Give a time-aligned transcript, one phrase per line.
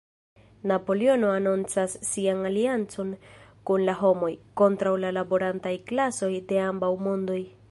[0.69, 3.13] Napoleono anoncas sian aliancon
[3.71, 7.43] kun la homoj, kontraŭ la laborantaj klasoj de ambaŭ "mondoj.